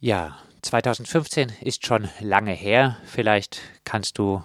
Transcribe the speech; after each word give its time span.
Ja, 0.00 0.38
2015 0.62 1.50
ist 1.60 1.84
schon 1.84 2.08
lange 2.20 2.52
her. 2.52 2.98
Vielleicht 3.04 3.60
kannst 3.82 4.16
du 4.18 4.44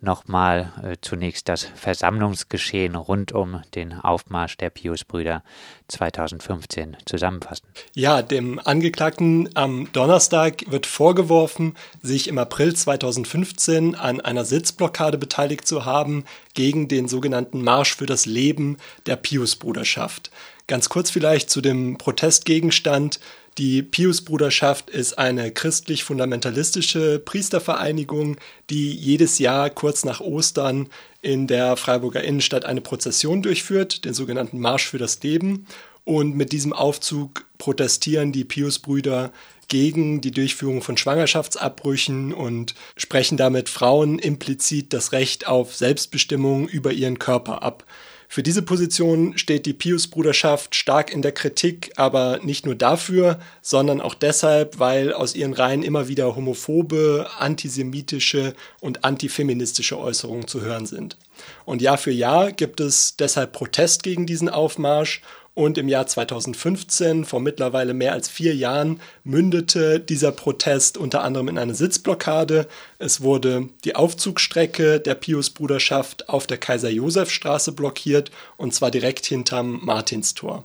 nochmal 0.00 0.72
äh, 0.80 0.96
zunächst 1.00 1.48
das 1.48 1.64
Versammlungsgeschehen 1.64 2.94
rund 2.94 3.32
um 3.32 3.62
den 3.74 3.94
Aufmarsch 3.94 4.56
der 4.58 4.70
Pius-Brüder 4.70 5.42
2015 5.88 6.98
zusammenfassen. 7.04 7.66
Ja, 7.94 8.22
dem 8.22 8.60
Angeklagten 8.60 9.48
am 9.56 9.90
Donnerstag 9.92 10.70
wird 10.70 10.86
vorgeworfen, 10.86 11.76
sich 12.00 12.28
im 12.28 12.38
April 12.38 12.76
2015 12.76 13.96
an 13.96 14.20
einer 14.20 14.44
Sitzblockade 14.44 15.18
beteiligt 15.18 15.66
zu 15.66 15.84
haben 15.84 16.24
gegen 16.54 16.86
den 16.86 17.08
sogenannten 17.08 17.60
Marsch 17.62 17.96
für 17.96 18.06
das 18.06 18.24
Leben 18.24 18.76
der 19.06 19.16
Pius-Bruderschaft. 19.16 20.30
Ganz 20.68 20.88
kurz 20.88 21.10
vielleicht 21.10 21.50
zu 21.50 21.60
dem 21.60 21.98
Protestgegenstand. 21.98 23.20
Die 23.58 23.82
Pius-Bruderschaft 23.82 24.90
ist 24.90 25.16
eine 25.16 25.50
christlich-fundamentalistische 25.50 27.18
Priestervereinigung, 27.18 28.36
die 28.68 28.92
jedes 28.92 29.38
Jahr 29.38 29.70
kurz 29.70 30.04
nach 30.04 30.20
Ostern 30.20 30.90
in 31.22 31.46
der 31.46 31.78
Freiburger 31.78 32.22
Innenstadt 32.22 32.66
eine 32.66 32.82
Prozession 32.82 33.40
durchführt, 33.40 34.04
den 34.04 34.12
sogenannten 34.12 34.58
Marsch 34.58 34.86
für 34.86 34.98
das 34.98 35.22
Leben. 35.22 35.66
Und 36.04 36.36
mit 36.36 36.52
diesem 36.52 36.74
Aufzug 36.74 37.46
protestieren 37.56 38.30
die 38.30 38.44
Pius-Brüder 38.44 39.32
gegen 39.68 40.20
die 40.20 40.32
Durchführung 40.32 40.82
von 40.82 40.98
Schwangerschaftsabbrüchen 40.98 42.34
und 42.34 42.74
sprechen 42.96 43.38
damit 43.38 43.70
Frauen 43.70 44.18
implizit 44.18 44.92
das 44.92 45.12
Recht 45.12 45.46
auf 45.48 45.74
Selbstbestimmung 45.74 46.68
über 46.68 46.92
ihren 46.92 47.18
Körper 47.18 47.62
ab. 47.62 47.86
Für 48.28 48.42
diese 48.42 48.62
Position 48.62 49.38
steht 49.38 49.66
die 49.66 49.72
Pius-Bruderschaft 49.72 50.74
stark 50.74 51.12
in 51.12 51.22
der 51.22 51.32
Kritik, 51.32 51.92
aber 51.96 52.40
nicht 52.42 52.66
nur 52.66 52.74
dafür, 52.74 53.38
sondern 53.62 54.00
auch 54.00 54.14
deshalb, 54.14 54.78
weil 54.78 55.12
aus 55.12 55.34
ihren 55.34 55.52
Reihen 55.52 55.82
immer 55.82 56.08
wieder 56.08 56.34
homophobe, 56.34 57.28
antisemitische 57.38 58.54
und 58.80 59.04
antifeministische 59.04 59.98
Äußerungen 59.98 60.48
zu 60.48 60.60
hören 60.60 60.86
sind. 60.86 61.16
Und 61.64 61.82
Jahr 61.82 61.98
für 61.98 62.10
Jahr 62.10 62.52
gibt 62.52 62.80
es 62.80 63.16
deshalb 63.16 63.52
Protest 63.52 64.02
gegen 64.02 64.26
diesen 64.26 64.48
Aufmarsch 64.48 65.22
und 65.56 65.78
im 65.78 65.88
Jahr 65.88 66.06
2015, 66.06 67.24
vor 67.24 67.40
mittlerweile 67.40 67.94
mehr 67.94 68.12
als 68.12 68.28
vier 68.28 68.54
Jahren, 68.54 69.00
mündete 69.24 69.98
dieser 69.98 70.30
Protest 70.30 70.98
unter 70.98 71.22
anderem 71.24 71.48
in 71.48 71.56
eine 71.56 71.74
Sitzblockade. 71.74 72.68
Es 72.98 73.22
wurde 73.22 73.70
die 73.84 73.96
Aufzugstrecke 73.96 75.00
der 75.00 75.14
Pius-Bruderschaft 75.14 76.28
auf 76.28 76.46
der 76.46 76.58
Kaiser-Josef-Straße 76.58 77.72
blockiert, 77.72 78.30
und 78.58 78.74
zwar 78.74 78.90
direkt 78.90 79.24
hinterm 79.24 79.80
Martinstor. 79.82 80.62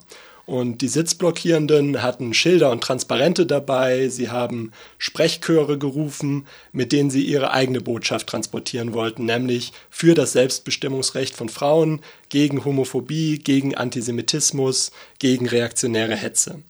Und 0.52 0.82
die 0.82 0.90
Sitzblockierenden 0.90 2.04
hatten 2.04 2.34
Schilder 2.34 2.72
und 2.72 2.84
Transparente 2.84 3.46
dabei, 3.46 4.10
sie 4.10 4.32
haben 4.32 4.74
Sprechchöre 4.98 5.78
gerufen, 5.78 6.46
mit 6.74 6.92
denen 6.92 7.10
sie 7.10 7.24
ihre 7.24 7.52
eigene 7.54 7.80
Botschaft 7.80 8.28
transportieren 8.28 8.92
wollten, 8.94 9.24
nämlich 9.24 9.72
für 9.90 10.14
das 10.14 10.34
Selbstbestimmungsrecht 10.34 11.38
von 11.38 11.48
Frauen, 11.48 12.02
gegen 12.28 12.66
Homophobie, 12.66 13.40
gegen 13.40 13.76
Antisemitismus, 13.76 14.92
gegen 15.20 15.48
reaktionäre 15.48 16.18
Hetze. 16.18 16.62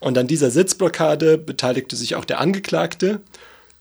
Und 0.00 0.18
an 0.18 0.26
dieser 0.26 0.50
Sitzblockade 0.50 1.38
beteiligte 1.38 1.94
sich 1.94 2.16
auch 2.16 2.24
der 2.24 2.40
Angeklagte, 2.40 3.20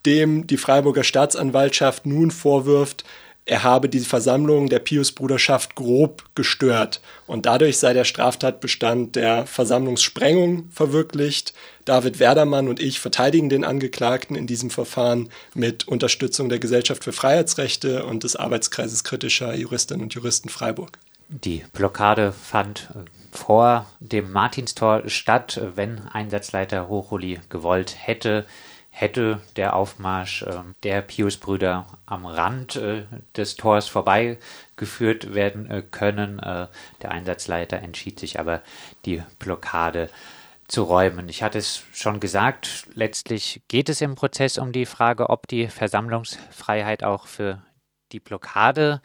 dem 0.05 0.45
die 0.45 0.57
Freiburger 0.57 1.03
Staatsanwaltschaft 1.03 2.05
nun 2.05 2.29
vorwirft, 2.29 3.05
er 3.47 3.63
habe 3.63 3.87
die 3.87 4.01
Versammlung 4.01 4.67
der 4.67 4.79
Pius-Bruderschaft 4.79 5.73
grob 5.75 6.23
gestört 6.35 6.99
und 7.27 7.45
dadurch 7.45 7.77
sei 7.77 7.93
der 7.93 8.03
Straftatbestand 8.03 9.15
der 9.15 9.47
Versammlungssprengung 9.47 10.69
verwirklicht. 10.69 11.53
David 11.85 12.19
Werdermann 12.19 12.67
und 12.67 12.81
ich 12.81 12.99
verteidigen 12.99 13.47
den 13.47 13.63
Angeklagten 13.63 14.35
in 14.35 14.47
diesem 14.47 14.69
Verfahren 14.69 15.29
mit 15.53 15.87
Unterstützung 15.87 16.49
der 16.49 16.59
Gesellschaft 16.59 17.05
für 17.05 17.13
Freiheitsrechte 17.13 18.05
und 18.05 18.25
des 18.25 18.35
Arbeitskreises 18.35 19.05
kritischer 19.05 19.55
Juristinnen 19.55 20.03
und 20.03 20.13
Juristen 20.13 20.49
Freiburg. 20.49 20.99
Die 21.29 21.63
Blockade 21.71 22.33
fand 22.33 22.89
vor 23.31 23.85
dem 24.01 24.29
Martinstor 24.29 25.03
statt, 25.07 25.61
wenn 25.75 26.01
Einsatzleiter 26.09 26.89
Hochuli 26.89 27.39
gewollt 27.47 27.95
hätte 27.97 28.45
hätte 28.99 29.41
der 29.55 29.75
Aufmarsch 29.75 30.41
äh, 30.41 30.63
der 30.81 31.03
Pius-Brüder 31.03 31.85
am 32.07 32.25
Rand 32.25 32.77
äh, 32.77 33.03
des 33.35 33.55
Tors 33.55 33.87
vorbeigeführt 33.87 35.35
werden 35.35 35.69
äh, 35.69 35.83
können. 35.83 36.39
Äh, 36.39 36.67
der 37.03 37.11
Einsatzleiter 37.11 37.77
entschied 37.77 38.19
sich 38.19 38.39
aber, 38.39 38.63
die 39.05 39.21
Blockade 39.37 40.09
zu 40.67 40.81
räumen. 40.81 41.29
Ich 41.29 41.43
hatte 41.43 41.59
es 41.59 41.83
schon 41.93 42.19
gesagt, 42.19 42.87
letztlich 42.95 43.61
geht 43.67 43.87
es 43.87 44.01
im 44.01 44.15
Prozess 44.15 44.57
um 44.57 44.71
die 44.71 44.87
Frage, 44.87 45.29
ob 45.29 45.47
die 45.47 45.67
Versammlungsfreiheit 45.67 47.03
auch 47.03 47.27
für 47.27 47.61
die 48.11 48.19
Blockade 48.19 49.01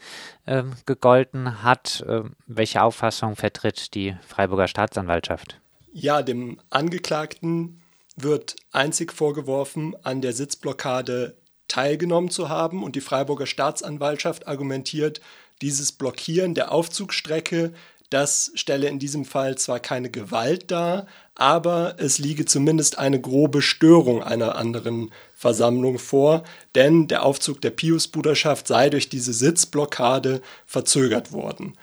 ähm, 0.47 0.73
gegolten 0.87 1.63
hat. 1.63 2.03
Ähm, 2.09 2.35
welche 2.47 2.83
Auffassung 2.83 3.37
vertritt 3.37 3.93
die 3.95 4.17
Freiburger 4.27 4.69
Staatsanwaltschaft? 4.69 5.61
Ja, 5.93 6.23
dem 6.23 6.59
Angeklagten 6.71 7.82
wird 8.17 8.57
einzig 8.71 9.13
vorgeworfen, 9.13 9.97
an 10.03 10.21
der 10.21 10.33
Sitzblockade 10.33 11.37
teilgenommen 11.69 12.31
zu 12.31 12.49
haben. 12.49 12.83
Und 12.83 12.97
die 12.97 13.01
Freiburger 13.01 13.47
Staatsanwaltschaft 13.47 14.47
argumentiert, 14.47 15.21
dieses 15.61 15.93
Blockieren 15.93 16.55
der 16.55 16.73
Aufzugstrecke, 16.73 17.73
das 18.11 18.53
stelle 18.55 18.89
in 18.89 18.99
diesem 18.99 19.25
Fall 19.25 19.57
zwar 19.57 19.81
keine 19.81 20.11
Gewalt 20.11 20.71
dar, 20.71 21.07
aber 21.35 21.95
es 21.99 22.19
liege 22.19 22.45
zumindest 22.45 22.99
eine 22.99 23.19
grobe 23.19 23.63
Störung 23.63 24.23
einer 24.23 24.57
anderen 24.57 25.11
Versammlung 25.33 25.99
vor, 25.99 26.43
denn 26.75 27.09
der 27.09 27.25
Aufzug 27.25 27.63
der 27.63 27.71
Pius-Bruderschaft 27.71 28.67
sei 28.67 28.91
durch 28.91 29.09
diese 29.09 29.33
Sitzblockade 29.33 30.43
verzögert 30.67 31.33
worden 31.33 31.75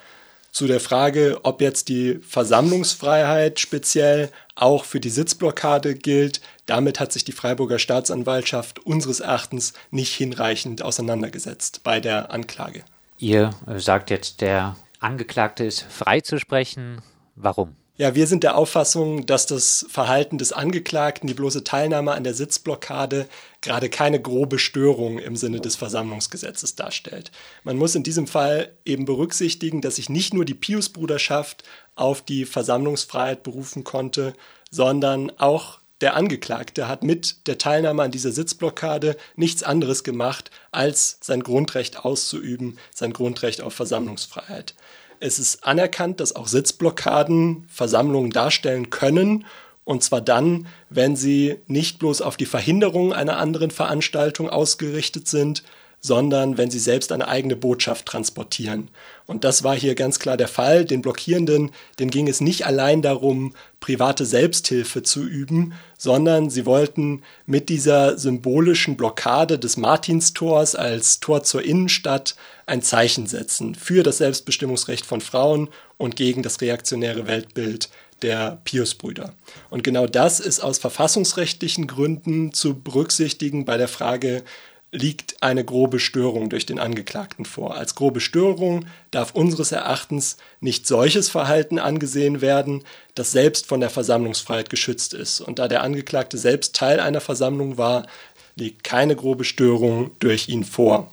zu 0.59 0.68
der 0.68 0.81
Frage, 0.81 1.40
ob 1.44 1.62
jetzt 1.62 1.88
die 1.88 2.20
Versammlungsfreiheit 2.22 3.62
speziell 3.62 4.30
auch 4.56 4.84
für 4.84 5.00
die 5.00 5.09
Sitzblockade 5.09 5.96
gilt. 5.96 6.42
Damit 6.66 7.00
hat 7.00 7.14
sich 7.14 7.24
die 7.24 7.31
Freiburger 7.31 7.80
Staatsanwaltschaft 7.80 8.80
unseres 8.80 9.22
Erachtens 9.22 9.72
nicht 9.90 10.14
hinreichend 10.14 10.81
auseinandergesetzt 10.81 11.80
bei 11.86 12.02
der 12.02 12.34
Anklage. 12.34 12.84
Ihr 13.19 13.52
sagt 13.78 14.09
jetzt, 14.09 14.42
der 14.42 14.75
Angeklagte 15.00 15.64
ist 15.64 15.84
freizusprechen. 15.84 17.02
Warum? 17.38 17.78
Ja, 18.00 18.16
wir 18.16 18.28
sind 18.28 18.46
der 18.46 18.56
Auffassung, 18.56 19.26
dass 19.26 19.46
das 19.46 19.86
Verhalten 19.90 20.38
des 20.38 20.54
Angeklagten, 20.54 21.28
die 21.28 21.34
bloße 21.34 21.66
Teilnahme 21.66 22.14
an 22.14 22.24
der 22.24 22.34
Sitzblockade, 22.34 23.28
gerade 23.60 23.90
keine 23.90 24.22
grobe 24.22 24.58
Störung 24.58 25.20
im 25.20 25.36
Sinne 25.36 25.60
des 25.60 25.76
Versammlungsgesetzes 25.76 26.76
darstellt. 26.76 27.30
Man 27.66 27.76
muss 27.76 27.96
in 27.96 28.04
diesem 28.04 28.26
Fall 28.26 28.72
eben 28.86 29.04
berücksichtigen, 29.04 29.82
dass 29.82 29.98
sich 29.98 30.08
nicht 30.08 30.34
nur 30.34 30.46
die 30.46 30.54
Pius-Bruderschaft 30.54 31.64
auf 31.96 32.22
die 32.22 32.46
Versammlungsfreiheit 32.46 33.44
berufen 33.44 33.84
konnte, 33.84 34.34
sondern 34.72 35.38
auch 35.38 35.80
der 36.00 36.16
Angeklagte 36.16 36.88
hat 36.88 37.04
mit 37.04 37.48
der 37.48 37.58
Teilnahme 37.58 38.04
an 38.04 38.12
dieser 38.12 38.31
Sitzblockade 38.31 39.18
nichts 39.36 39.62
anderes 39.62 40.06
gemacht, 40.06 40.52
als 40.72 41.18
sein 41.20 41.44
Grundrecht 41.44 42.06
auszuüben, 42.06 42.80
sein 42.96 43.12
Grundrecht 43.12 43.60
auf 43.60 43.74
Versammlungsfreiheit. 43.74 44.74
Es 45.19 45.40
ist 45.40 45.66
anerkannt, 45.66 46.19
dass 46.19 46.35
auch 46.35 46.47
Sitzblockaden 46.47 47.66
Versammlungen 47.68 48.31
darstellen 48.31 48.90
können. 48.90 49.46
Und 49.84 50.03
zwar 50.03 50.22
dann, 50.22 50.68
wenn 50.90 51.16
sie 51.16 51.57
nicht 51.68 52.00
bloß 52.00 52.22
auf 52.22 52.38
die 52.38 52.46
Verhinderung 52.46 53.12
einer 53.12 53.38
anderen 53.38 53.72
Veranstaltung 53.72 54.50
ausgerichtet 54.50 55.28
sind, 55.28 55.63
sondern 56.02 56.58
wenn 56.58 56.72
sie 56.72 56.80
selbst 56.80 57.12
eine 57.12 57.28
eigene 57.28 57.56
Botschaft 57.56 58.06
transportieren. 58.06 58.90
Und 59.26 59.44
das 59.44 59.64
war 59.64 59.76
hier 59.76 59.96
ganz 59.96 60.20
klar 60.20 60.38
der 60.38 60.48
Fall. 60.48 60.86
Den 60.86 61.02
Blockierenden, 61.02 61.72
denen 62.00 62.10
ging 62.10 62.28
es 62.28 62.40
nicht 62.40 62.66
allein 62.66 63.02
darum, 63.02 63.54
private 63.80 64.26
Selbsthilfe 64.26 65.04
zu 65.04 65.24
üben, 65.24 65.74
sondern 65.98 66.50
sie 66.50 66.66
wollten 66.66 67.22
mit 67.46 67.70
dieser 67.70 68.18
symbolischen 68.18 68.96
Blockade 68.96 69.60
des 69.60 69.78
Martinstors 69.78 70.75
als 70.75 71.19
Tor 71.19 71.44
zur 71.44 71.63
Innenstadt 71.63 72.36
ein 72.66 72.81
Zeichen 72.81 73.28
setzen 73.28 73.75
für 73.75 74.04
das 74.04 74.19
Selbstbestimmungsrecht 74.19 75.06
von 75.06 75.22
Frauen 75.22 75.69
und 75.98 76.16
gegen 76.16 76.44
das 76.44 76.62
reaktionäre 76.62 77.28
Weltbild 77.28 77.90
der 78.22 78.60
Pius-Brüder. 78.63 79.34
Und 79.69 79.84
genau 79.84 80.06
das 80.06 80.40
ist 80.40 80.60
aus 80.60 80.78
verfassungsrechtlichen 80.78 81.88
Gründen 81.88 82.54
zu 82.54 82.80
berücksichtigen 82.80 83.66
bei 83.66 83.78
der 83.78 83.88
Frage, 83.88 84.44
liegt 84.91 85.44
eine 85.44 85.63
grobe 85.63 86.00
Störung 86.00 86.50
durch 86.50 86.65
den 86.65 86.80
Angeklagten 86.80 87.45
vor. 87.45 87.75
Als 87.75 87.94
grobe 87.94 88.19
Störung 88.19 88.86
darf 89.12 89.36
unseres 89.36 89.71
Erachtens 89.71 90.38
nicht 90.62 90.88
solches 90.88 91.30
Verhalten 91.30 91.77
angesehen 91.77 92.41
werden, 92.41 92.83
das 93.13 93.31
selbst 93.31 93.68
von 93.68 93.81
der 93.81 93.91
Versammlungsfreiheit 93.91 94.69
geschützt 94.69 95.13
ist. 95.13 95.41
Und 95.41 95.59
da 95.59 95.68
der 95.68 95.83
Angeklagte 95.83 96.38
selbst 96.38 96.75
Teil 96.75 97.00
einer 97.00 97.21
Versammlung 97.21 97.77
war, 97.77 98.07
liegt 98.56 98.83
keine 98.83 99.15
grobe 99.15 99.45
Störung 99.45 100.12
durch 100.19 100.50
ihn 100.50 100.63
vor. 100.63 101.12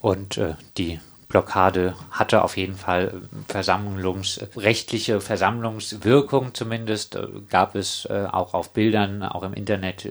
Und 0.00 0.36
äh, 0.38 0.54
die 0.78 1.00
Blockade 1.32 1.96
hatte 2.10 2.44
auf 2.44 2.56
jeden 2.56 2.76
Fall 2.76 3.22
versammlungsrechtliche 3.48 5.20
Versammlungswirkung 5.20 6.54
zumindest. 6.54 7.18
Gab 7.50 7.74
es 7.74 8.06
auch 8.08 8.54
auf 8.54 8.74
Bildern, 8.74 9.22
auch 9.22 9.42
im 9.42 9.54
Internet 9.54 10.08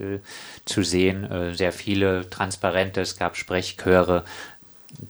zu 0.65 0.83
sehen, 0.83 1.53
sehr 1.55 1.71
viele 1.71 2.29
Transparente, 2.29 3.01
es 3.01 3.17
gab 3.17 3.37
Sprechchöre, 3.37 4.25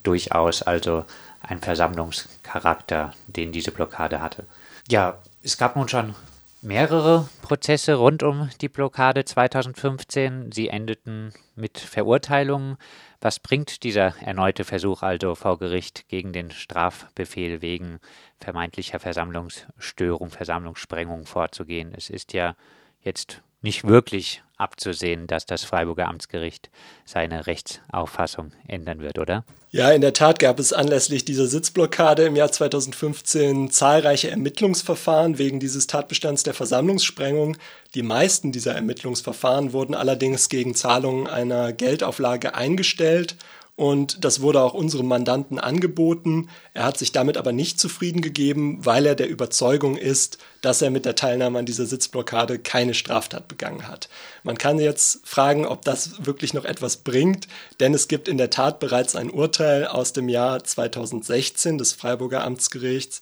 durchaus 0.03 0.61
also 0.61 1.05
ein 1.41 1.61
Versammlungscharakter, 1.61 3.13
den 3.27 3.51
diese 3.51 3.71
Blockade 3.71 4.21
hatte. 4.21 4.45
Ja, 4.89 5.17
es 5.41 5.57
gab 5.57 5.75
nun 5.75 5.87
schon 5.87 6.13
mehrere 6.61 7.27
Prozesse 7.41 7.95
rund 7.95 8.23
um 8.23 8.49
die 8.61 8.69
Blockade 8.69 9.25
2015. 9.25 10.51
Sie 10.51 10.69
endeten 10.69 11.33
mit 11.55 11.79
Verurteilungen. 11.79 12.77
Was 13.19 13.39
bringt 13.39 13.83
dieser 13.83 14.15
erneute 14.21 14.63
Versuch 14.63 15.01
also 15.01 15.35
vor 15.35 15.57
Gericht 15.57 16.07
gegen 16.07 16.33
den 16.33 16.51
Strafbefehl 16.51 17.61
wegen 17.61 17.99
vermeintlicher 18.39 18.99
Versammlungsstörung, 18.99 20.29
Versammlungssprengung 20.29 21.25
vorzugehen? 21.25 21.93
Es 21.95 22.09
ist 22.09 22.33
ja 22.33 22.55
jetzt 23.01 23.41
nicht 23.61 23.87
wirklich 23.87 24.41
abzusehen, 24.57 25.27
dass 25.27 25.45
das 25.45 25.63
Freiburger 25.63 26.07
Amtsgericht 26.07 26.69
seine 27.05 27.47
Rechtsauffassung 27.47 28.51
ändern 28.67 28.99
wird, 28.99 29.17
oder? 29.17 29.43
Ja, 29.71 29.89
in 29.91 30.01
der 30.01 30.13
Tat 30.13 30.39
gab 30.39 30.59
es 30.59 30.73
anlässlich 30.73 31.25
dieser 31.25 31.47
Sitzblockade 31.47 32.23
im 32.23 32.35
Jahr 32.35 32.51
2015 32.51 33.71
zahlreiche 33.71 34.29
Ermittlungsverfahren 34.29 35.37
wegen 35.37 35.59
dieses 35.59 35.87
Tatbestands 35.87 36.43
der 36.43 36.53
Versammlungssprengung. 36.53 37.57
Die 37.95 38.03
meisten 38.03 38.51
dieser 38.51 38.75
Ermittlungsverfahren 38.75 39.73
wurden 39.73 39.95
allerdings 39.95 40.49
gegen 40.49 40.75
Zahlung 40.75 41.27
einer 41.27 41.73
Geldauflage 41.73 42.53
eingestellt 42.53 43.37
und 43.81 44.23
das 44.23 44.41
wurde 44.41 44.61
auch 44.61 44.75
unserem 44.75 45.07
Mandanten 45.07 45.57
angeboten. 45.57 46.49
Er 46.75 46.83
hat 46.83 46.99
sich 46.99 47.13
damit 47.13 47.35
aber 47.35 47.51
nicht 47.51 47.79
zufrieden 47.79 48.21
gegeben, 48.21 48.77
weil 48.85 49.07
er 49.07 49.15
der 49.15 49.27
Überzeugung 49.27 49.97
ist, 49.97 50.37
dass 50.61 50.83
er 50.83 50.91
mit 50.91 51.03
der 51.03 51.15
Teilnahme 51.15 51.57
an 51.57 51.65
dieser 51.65 51.87
Sitzblockade 51.87 52.59
keine 52.59 52.93
Straftat 52.93 53.47
begangen 53.47 53.87
hat. 53.87 54.07
Man 54.43 54.59
kann 54.59 54.77
jetzt 54.77 55.27
fragen, 55.27 55.65
ob 55.65 55.83
das 55.83 56.23
wirklich 56.27 56.53
noch 56.53 56.65
etwas 56.65 56.97
bringt, 56.97 57.47
denn 57.79 57.95
es 57.95 58.07
gibt 58.07 58.27
in 58.27 58.37
der 58.37 58.51
Tat 58.51 58.79
bereits 58.79 59.15
ein 59.15 59.31
Urteil 59.31 59.87
aus 59.87 60.13
dem 60.13 60.29
Jahr 60.29 60.63
2016 60.63 61.79
des 61.79 61.93
Freiburger 61.93 62.43
Amtsgerichts. 62.43 63.21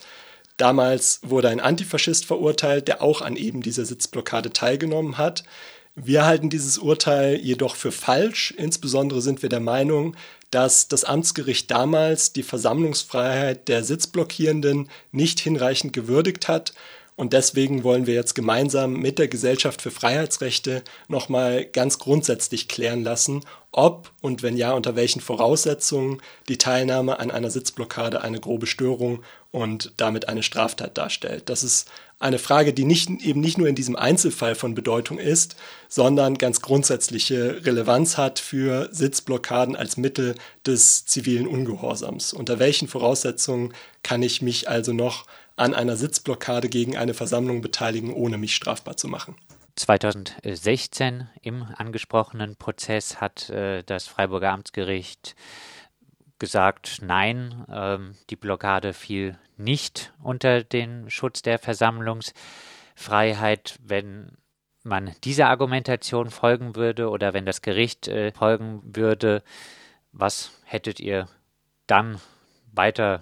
Damals 0.57 1.21
wurde 1.23 1.47
ein 1.47 1.61
Antifaschist 1.61 2.25
verurteilt, 2.25 2.89
der 2.89 3.01
auch 3.01 3.21
an 3.21 3.37
eben 3.37 3.61
dieser 3.61 3.85
Sitzblockade 3.85 4.51
teilgenommen 4.51 5.17
hat. 5.17 5.45
Wir 6.01 6.25
halten 6.25 6.49
dieses 6.49 6.77
Urteil 6.77 7.35
jedoch 7.35 7.75
für 7.75 7.91
falsch. 7.91 8.53
Insbesondere 8.57 9.21
sind 9.21 9.41
wir 9.41 9.49
der 9.49 9.59
Meinung, 9.59 10.15
dass 10.51 10.87
das 10.87 11.03
Amtsgericht 11.03 11.69
damals 11.69 12.33
die 12.33 12.43
Versammlungsfreiheit 12.43 13.67
der 13.67 13.83
Sitzblockierenden 13.83 14.89
nicht 15.11 15.39
hinreichend 15.39 15.93
gewürdigt 15.93 16.47
hat. 16.47 16.73
Und 17.15 17.33
deswegen 17.33 17.83
wollen 17.83 18.07
wir 18.07 18.13
jetzt 18.13 18.33
gemeinsam 18.33 18.93
mit 18.93 19.19
der 19.19 19.27
Gesellschaft 19.27 19.81
für 19.81 19.91
Freiheitsrechte 19.91 20.83
nochmal 21.09 21.65
ganz 21.65 21.99
grundsätzlich 21.99 22.69
klären 22.69 23.03
lassen, 23.03 23.41
ob 23.71 24.11
und 24.21 24.41
wenn 24.41 24.55
ja, 24.55 24.71
unter 24.71 24.95
welchen 24.95 25.19
Voraussetzungen 25.19 26.21
die 26.47 26.57
Teilnahme 26.57 27.19
an 27.19 27.29
einer 27.29 27.51
Sitzblockade 27.51 28.21
eine 28.21 28.39
grobe 28.39 28.67
Störung 28.67 29.21
und 29.51 29.91
damit 29.97 30.29
eine 30.29 30.43
Straftat 30.43 30.97
darstellt. 30.97 31.49
Das 31.49 31.63
ist 31.63 31.91
eine 32.19 32.37
Frage, 32.37 32.73
die 32.73 32.83
nicht, 32.83 33.09
eben 33.21 33.39
nicht 33.39 33.57
nur 33.57 33.67
in 33.67 33.75
diesem 33.75 33.95
Einzelfall 33.95 34.53
von 34.53 34.75
Bedeutung 34.75 35.17
ist, 35.17 35.55
sondern 35.87 36.37
ganz 36.37 36.61
grundsätzliche 36.61 37.65
Relevanz 37.65 38.17
hat 38.17 38.39
für 38.39 38.89
Sitzblockaden 38.91 39.75
als 39.77 39.95
Mittel 39.95 40.35
des 40.65 41.05
zivilen 41.05 41.47
Ungehorsams. 41.47 42.33
Unter 42.33 42.59
welchen 42.59 42.89
Voraussetzungen 42.89 43.73
kann 44.03 44.21
ich 44.21 44.41
mich 44.41 44.69
also 44.69 44.91
noch 44.91 45.25
an 45.55 45.73
einer 45.73 45.95
Sitzblockade 45.95 46.67
gegen 46.69 46.97
eine 46.97 47.13
Versammlung 47.13 47.61
beteiligen, 47.61 48.13
ohne 48.13 48.37
mich 48.37 48.53
strafbar 48.53 48.97
zu 48.97 49.07
machen? 49.07 49.35
2016 49.77 51.29
im 51.41 51.63
angesprochenen 51.77 52.57
Prozess 52.57 53.21
hat 53.21 53.49
äh, 53.49 53.83
das 53.83 54.07
Freiburger 54.07 54.51
Amtsgericht 54.51 55.35
gesagt, 56.39 56.99
nein, 57.01 57.65
ähm, 57.71 58.15
die 58.29 58.35
Blockade 58.35 58.93
fiel 58.93 59.37
nicht 59.57 60.13
unter 60.23 60.63
den 60.63 61.09
Schutz 61.09 61.41
der 61.41 61.59
Versammlungsfreiheit, 61.59 63.77
wenn 63.83 64.37
man 64.83 65.15
dieser 65.23 65.49
Argumentation 65.49 66.29
folgen 66.29 66.75
würde 66.75 67.09
oder 67.09 67.33
wenn 67.33 67.45
das 67.45 67.61
Gericht 67.61 68.07
äh, 68.07 68.31
folgen 68.31 68.81
würde, 68.83 69.43
was 70.11 70.51
hättet 70.63 70.99
ihr 70.99 71.27
dann 71.87 72.19
weiter 72.71 73.21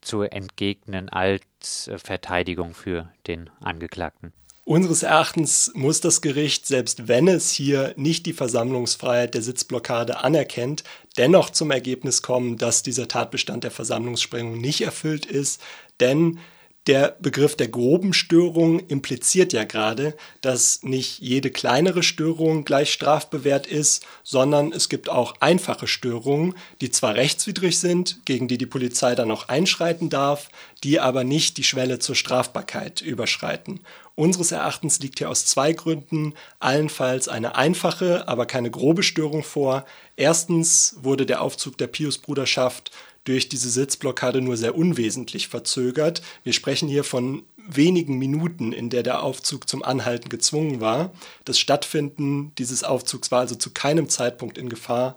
zu 0.00 0.22
entgegnen 0.22 1.08
als 1.08 1.88
äh, 1.88 1.98
Verteidigung 1.98 2.74
für 2.74 3.12
den 3.26 3.50
Angeklagten? 3.60 4.32
Unseres 4.68 5.04
Erachtens 5.04 5.70
muss 5.74 6.00
das 6.00 6.22
Gericht, 6.22 6.66
selbst 6.66 7.06
wenn 7.06 7.28
es 7.28 7.52
hier 7.52 7.94
nicht 7.96 8.26
die 8.26 8.32
Versammlungsfreiheit 8.32 9.34
der 9.34 9.42
Sitzblockade 9.42 10.24
anerkennt, 10.24 10.82
dennoch 11.16 11.50
zum 11.50 11.70
Ergebnis 11.70 12.20
kommen, 12.20 12.56
dass 12.56 12.82
dieser 12.82 13.06
Tatbestand 13.06 13.62
der 13.62 13.70
Versammlungssprengung 13.70 14.58
nicht 14.58 14.80
erfüllt 14.80 15.24
ist, 15.24 15.60
denn 16.00 16.40
der 16.86 17.16
Begriff 17.20 17.56
der 17.56 17.66
groben 17.66 18.12
Störung 18.12 18.78
impliziert 18.78 19.52
ja 19.52 19.64
gerade, 19.64 20.14
dass 20.40 20.84
nicht 20.84 21.18
jede 21.18 21.50
kleinere 21.50 22.04
Störung 22.04 22.64
gleich 22.64 22.92
strafbewehrt 22.92 23.66
ist, 23.66 24.06
sondern 24.22 24.72
es 24.72 24.88
gibt 24.88 25.08
auch 25.08 25.34
einfache 25.40 25.88
Störungen, 25.88 26.54
die 26.80 26.90
zwar 26.90 27.14
rechtswidrig 27.16 27.78
sind, 27.80 28.24
gegen 28.24 28.46
die 28.46 28.58
die 28.58 28.66
Polizei 28.66 29.16
dann 29.16 29.32
auch 29.32 29.48
einschreiten 29.48 30.10
darf, 30.10 30.48
die 30.84 31.00
aber 31.00 31.24
nicht 31.24 31.56
die 31.56 31.64
Schwelle 31.64 31.98
zur 31.98 32.14
Strafbarkeit 32.14 33.00
überschreiten. 33.00 33.80
Unseres 34.14 34.52
Erachtens 34.52 35.00
liegt 35.00 35.18
hier 35.18 35.28
aus 35.28 35.44
zwei 35.44 35.72
Gründen 35.72 36.34
allenfalls 36.60 37.28
eine 37.28 37.56
einfache, 37.56 38.28
aber 38.28 38.46
keine 38.46 38.70
grobe 38.70 39.02
Störung 39.02 39.42
vor. 39.42 39.84
Erstens 40.14 40.96
wurde 41.00 41.26
der 41.26 41.42
Aufzug 41.42 41.76
der 41.78 41.88
Pius-Bruderschaft 41.88 42.92
durch 43.26 43.48
diese 43.48 43.68
Sitzblockade 43.68 44.40
nur 44.40 44.56
sehr 44.56 44.74
unwesentlich 44.74 45.48
verzögert. 45.48 46.22
Wir 46.42 46.52
sprechen 46.52 46.88
hier 46.88 47.04
von 47.04 47.42
wenigen 47.68 48.18
Minuten, 48.18 48.72
in 48.72 48.90
der 48.90 49.02
der 49.02 49.22
Aufzug 49.22 49.68
zum 49.68 49.82
Anhalten 49.82 50.28
gezwungen 50.28 50.80
war. 50.80 51.12
Das 51.44 51.58
Stattfinden 51.58 52.52
dieses 52.58 52.84
Aufzugs 52.84 53.30
war 53.30 53.40
also 53.40 53.56
zu 53.56 53.70
keinem 53.70 54.08
Zeitpunkt 54.08 54.56
in 54.56 54.68
Gefahr. 54.68 55.16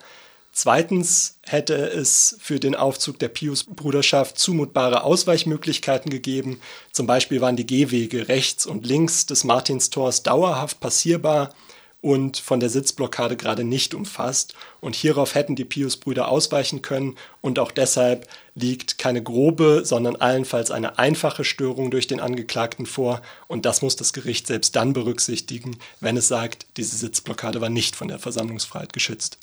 Zweitens 0.52 1.38
hätte 1.44 1.76
es 1.76 2.36
für 2.42 2.60
den 2.60 2.76
Aufzug 2.76 3.20
der 3.20 3.30
Pius-Bruderschaft 3.30 4.40
zumutbare 4.40 5.04
Ausweichmöglichkeiten 5.04 6.10
gegeben. 6.10 6.60
Zum 6.92 7.06
Beispiel 7.06 7.40
waren 7.40 7.56
die 7.56 7.68
Gehwege 7.68 8.28
rechts 8.28 8.66
und 8.66 8.86
links 8.86 9.28
des 9.28 9.44
Martinstors 9.44 10.24
dauerhaft 10.24 10.80
passierbar 10.80 11.54
und 12.02 12.38
von 12.38 12.60
der 12.60 12.70
Sitzblockade 12.70 13.36
gerade 13.36 13.64
nicht 13.64 13.94
umfasst. 13.94 14.54
Und 14.80 14.96
hierauf 14.96 15.36
hätten 15.36 15.56
die 15.56 15.66
Pius-Brüder 15.66 16.30
ausweichen 16.30 16.82
können. 16.82 17.16
Und 17.42 17.60
auch 17.60 17.72
deshalb 17.72 18.28
liegt 18.56 18.98
keine 18.98 19.22
grobe, 19.22 19.82
sondern 19.84 20.16
allenfalls 20.16 20.72
eine 20.72 20.98
einfache 20.98 21.44
Störung 21.44 21.92
durch 21.92 22.08
den 22.08 22.22
Angeklagten 22.22 22.86
vor. 22.86 23.22
Und 23.48 23.66
das 23.66 23.82
muss 23.82 23.98
das 23.98 24.14
Gericht 24.14 24.48
selbst 24.48 24.76
dann 24.76 24.94
berücksichtigen, 24.94 25.78
wenn 26.00 26.16
es 26.16 26.30
sagt, 26.30 26.66
diese 26.78 26.96
Sitzblockade 26.96 27.60
war 27.60 27.70
nicht 27.70 27.96
von 27.96 28.08
der 28.08 28.20
Versammlungsfreiheit 28.20 28.94
geschützt. 28.94 29.38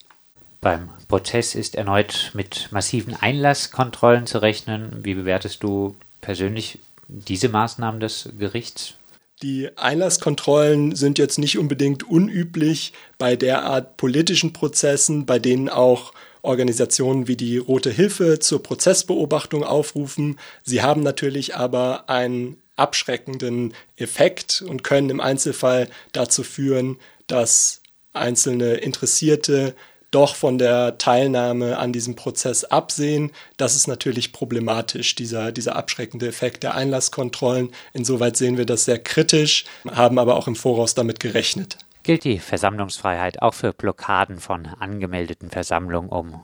Beim 0.63 0.89
Prozess 1.09 1.55
ist 1.55 1.75
erneut 1.75 2.31
mit 2.35 2.69
massiven 2.73 3.15
Einlasskontrollen 3.15 4.27
zu 4.27 4.39
rechnen. 4.39 5.05
Wie 5.05 5.15
bewertest 5.15 5.63
du 5.63 5.95
persönlich 6.23 6.79
diese 7.09 7.51
Maßnahmen 7.51 8.01
des 8.01 8.31
Gerichts? 8.39 8.95
Die 9.43 9.77
Einlasskontrollen 9.77 10.97
sind 10.97 11.19
jetzt 11.19 11.39
nicht 11.39 11.59
unbedingt 11.59 12.05
unüblich 12.05 12.95
bei 13.19 13.37
derart 13.37 13.99
politischen 13.99 14.55
Prozessen, 14.55 15.27
bei 15.27 15.39
denen 15.39 15.69
auch 15.69 16.13
Organisationen 16.41 17.29
wie 17.29 17.37
die 17.37 17.59
Rote 17.59 17.91
Hilfe 17.91 18.39
zur 18.39 18.63
Prozessbeobachtung 18.63 19.63
aufrufen. 19.63 20.39
Sie 20.63 20.81
haben 20.81 21.03
natürlich 21.03 21.55
aber 21.55 22.09
einen 22.09 22.57
abschreckenden 22.77 23.75
Effekt 23.97 24.65
und 24.67 24.85
können 24.85 25.11
im 25.11 25.21
Einzelfall 25.21 25.89
dazu 26.13 26.43
führen, 26.43 26.99
dass 27.27 27.83
einzelne 28.13 28.75
Interessierte 28.75 29.75
doch 30.17 30.35
von 30.35 30.57
der 30.57 30.97
Teilnahme 30.97 31.77
an 31.77 31.93
diesem 31.93 32.17
Prozess 32.17 32.65
absehen. 32.65 33.33
Das 33.59 33.77
ist 33.77 33.87
natürlich 33.87 34.33
problematisch, 34.33 35.15
dieser, 35.15 35.53
dieser 35.53 35.77
abschreckende 35.77 36.27
Effekt 36.27 36.63
der 36.63 36.75
Einlasskontrollen. 36.75 37.71
Insoweit 37.93 38.39
sehen 38.39 38.57
wir 38.57 38.65
das 38.65 38.87
sehr 38.87 38.99
kritisch, 38.99 39.67
haben 39.91 40.19
aber 40.19 40.37
auch 40.37 40.49
im 40.49 40.57
Voraus 40.57 40.95
damit 40.95 41.21
gerechnet. 41.21 41.77
Gilt 42.03 42.25
die 42.25 42.39
Versammlungsfreiheit 42.39 43.43
auch 43.43 43.53
für 43.53 43.75
Blockaden 43.75 44.39
von 44.39 44.67
angemeldeten 44.67 45.51
Versammlungen 45.51 46.09
um 46.09 46.41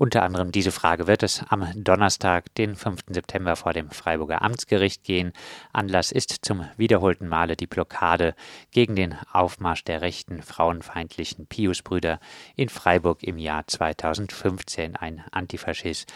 unter 0.00 0.22
anderem 0.22 0.50
diese 0.50 0.72
Frage 0.72 1.06
wird 1.06 1.22
es 1.22 1.44
am 1.50 1.68
Donnerstag, 1.74 2.54
den 2.54 2.74
5. 2.74 3.02
September, 3.10 3.54
vor 3.54 3.74
dem 3.74 3.90
Freiburger 3.90 4.40
Amtsgericht 4.40 5.04
gehen. 5.04 5.34
Anlass 5.74 6.10
ist 6.10 6.38
zum 6.40 6.64
wiederholten 6.78 7.28
Male 7.28 7.54
die 7.54 7.66
Blockade 7.66 8.34
gegen 8.70 8.96
den 8.96 9.14
Aufmarsch 9.30 9.84
der 9.84 10.00
rechten 10.00 10.40
frauenfeindlichen 10.40 11.46
Piusbrüder 11.48 12.18
in 12.56 12.70
Freiburg 12.70 13.22
im 13.22 13.36
Jahr 13.36 13.66
2015. 13.66 14.96
Ein 14.96 15.22
Antifaschist 15.32 16.10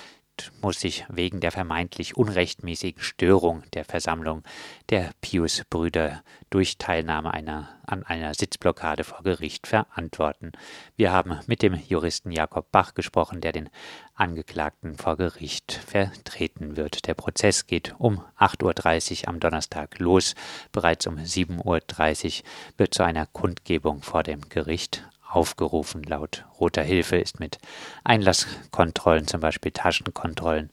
muss 0.61 0.81
sich 0.81 1.05
wegen 1.09 1.41
der 1.41 1.53
vermeintlich 1.53 2.17
unrechtmäßigen 2.17 3.03
Störung 3.03 3.63
der 3.75 3.85
Versammlung 3.85 4.43
der 4.91 5.11
Pius-Brüder 5.21 6.23
durch 6.51 6.79
Teilnahme 6.79 7.33
einer, 7.33 7.69
an 7.87 8.05
einer 8.05 8.35
Sitzblockade 8.35 9.05
vor 9.05 9.23
Gericht 9.23 9.67
verantworten. 9.67 10.53
Wir 10.97 11.13
haben 11.13 11.39
mit 11.47 11.63
dem 11.63 11.75
Juristen 11.75 12.31
Jakob 12.31 12.71
Bach 12.71 12.95
gesprochen, 12.95 13.41
der 13.41 13.53
den 13.53 13.71
Angeklagten 14.15 14.97
vor 14.97 15.17
Gericht 15.17 15.73
vertreten 15.73 16.77
wird. 16.77 17.07
Der 17.07 17.15
Prozess 17.15 17.67
geht 17.67 17.95
um 17.99 18.23
8.30 18.39 19.23
Uhr 19.23 19.29
am 19.29 19.41
Donnerstag 19.41 19.99
los. 19.99 20.35
Bereits 20.73 21.07
um 21.07 21.17
7.30 21.17 22.41
Uhr 22.41 22.47
wird 22.77 22.95
zu 22.95 23.03
einer 23.03 23.27
Kundgebung 23.27 24.03
vor 24.03 24.23
dem 24.23 24.49
Gericht 24.49 25.05
aufgerufen. 25.35 26.03
Laut 26.03 26.45
Roter 26.61 26.83
Hilfe 26.83 27.17
ist 27.17 27.41
mit 27.41 27.59
Einlasskontrollen, 28.05 29.27
zum 29.27 29.41
Beispiel 29.41 29.73
Taschenkontrollen 29.73 30.71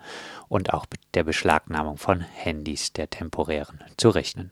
und 0.48 0.74
auch 0.74 0.86
der 1.14 1.24
Beschlagnahmung 1.24 1.98
von 1.98 2.22
Handys 2.22 2.94
der 2.94 3.10
temporären 3.10 3.84
zu 3.98 4.10
rechnen. 4.10 4.52